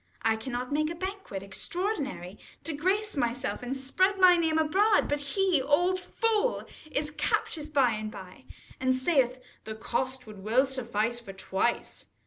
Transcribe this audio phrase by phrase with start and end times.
[0.23, 5.21] I cannot make a banquet extraordinary, To grace myself, and spread my name abroad, But
[5.21, 10.43] he, old fool, is captious by and by, 1 5 And saith, the cost would
[10.43, 12.07] well suffice for twice.